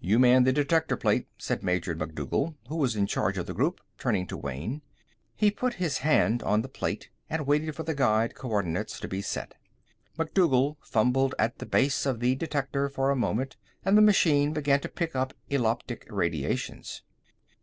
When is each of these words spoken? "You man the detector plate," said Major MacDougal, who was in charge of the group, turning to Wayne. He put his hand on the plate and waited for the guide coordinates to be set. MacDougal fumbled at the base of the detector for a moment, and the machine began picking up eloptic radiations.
"You 0.00 0.18
man 0.18 0.44
the 0.44 0.54
detector 0.54 0.96
plate," 0.96 1.26
said 1.36 1.62
Major 1.62 1.94
MacDougal, 1.94 2.56
who 2.70 2.76
was 2.76 2.96
in 2.96 3.06
charge 3.06 3.36
of 3.36 3.44
the 3.44 3.52
group, 3.52 3.82
turning 3.98 4.26
to 4.28 4.36
Wayne. 4.38 4.80
He 5.34 5.50
put 5.50 5.74
his 5.74 5.98
hand 5.98 6.42
on 6.42 6.62
the 6.62 6.68
plate 6.70 7.10
and 7.28 7.46
waited 7.46 7.76
for 7.76 7.82
the 7.82 7.94
guide 7.94 8.34
coordinates 8.34 8.98
to 9.00 9.06
be 9.06 9.20
set. 9.20 9.52
MacDougal 10.16 10.78
fumbled 10.80 11.34
at 11.38 11.58
the 11.58 11.66
base 11.66 12.06
of 12.06 12.20
the 12.20 12.34
detector 12.34 12.88
for 12.88 13.10
a 13.10 13.16
moment, 13.16 13.58
and 13.84 13.98
the 13.98 14.00
machine 14.00 14.54
began 14.54 14.80
picking 14.80 15.20
up 15.20 15.34
eloptic 15.50 16.06
radiations. 16.08 17.02